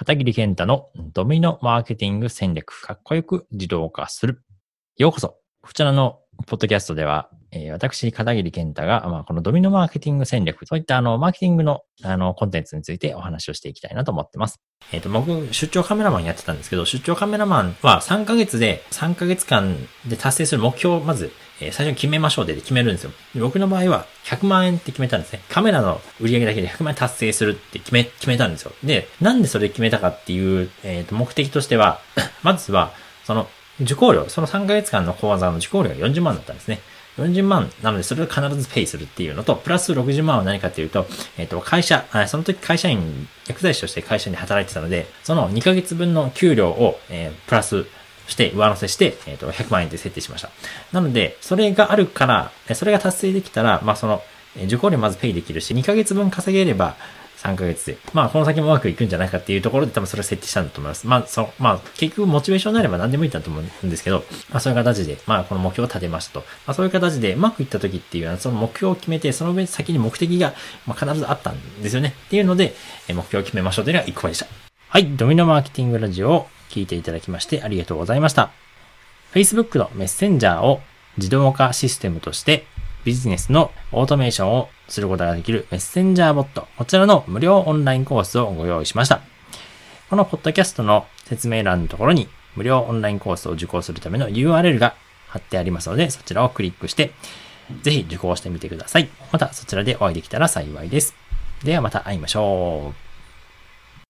[0.00, 4.42] 片桐健太のドミノマーケティング戦略、かっこよく自動化する。
[4.96, 5.36] ようこそ。
[5.60, 14.58] こちらのポッドキャストでは、えー、私、片桐健太が、まあ、このドミノマーケティング戦略、そういったあの、マーケティングのあの、コンテンツについてお話をしていきたいなと思ってます。
[14.90, 19.76] えっ、ー、と、僕、出張カメラマンやってたんですけど、出張カメラマンは3ヶ月で、3ヶ月間
[20.08, 21.30] で達成する目標をまず、
[21.60, 23.12] え、最初に決めましょうで決めるんですよ。
[23.36, 25.42] 僕の場合は100万円って決めたんですね。
[25.48, 28.72] カメラの売り上げだけで100万円達成するって決め、決めたんですよ。
[28.82, 32.00] で、なんでそれ決めたかっていう、えっ、ー、と、目的としては、
[32.42, 32.92] まずは、
[33.24, 33.48] その、
[33.80, 36.80] 受講料、その3ヶ月間の講座の受講料が40万だったんですね。
[37.18, 41.06] 40万なので、それを必ずペイするっていうのと、プラス60万は何かっていうと、
[41.36, 47.86] えっ、ー、と、会社、その時会社員、薬剤師として会社に働いてたので、その2ヶ月分の給料を、えー、プラス
[48.26, 50.50] して上乗せして、えっ、と、100万円で設定しました。
[50.92, 54.22] なので、それがあるから、それが達成できたら、まあ、その、
[54.64, 56.96] 受講料まずペイできるし、2ヶ月分稼げれば、
[57.40, 57.96] 3ヶ月で。
[58.12, 61.06] まあ、この先もうまくいくんじゃないかっていうところで多分それを設定したんだと思います。
[61.06, 66.40] まあ、その、まあ、結局モチベーションになれば何でもいいんだと思うんですけど、まあ、そういう形で、まあ、この目標を立てましたと。
[66.40, 70.52] まあ、そういう形でうまくいった時っていうのは、その目標を決めて、その上先に目的が、
[70.86, 72.14] まあ、必ずあったんですよね。
[72.26, 72.74] っていうので、
[73.08, 74.46] 目標を決めましょうというのが1個目でした。
[74.88, 75.06] はい。
[75.16, 78.50] ドミノマーケティングラジオ聞いていただきましてありがとうございました。
[79.32, 80.80] Facebook のメッセンジャーを
[81.18, 82.64] 自動化システムとして
[83.04, 89.20] ビジネスのオートメーションをすることができるメッセンジャーボット、こちらの無料オンラインコースをご用意しました。
[90.08, 94.94] このポッドキャストの説明欄のところに無料オンラインコースを受講するための URL が
[95.28, 97.12] 貼ってありますので、そちらをクリックして、
[97.82, 99.08] ぜひ受講してみてください。
[99.32, 101.14] またそちらでお会いできたら幸いです。
[101.64, 103.09] ではまた会いましょう。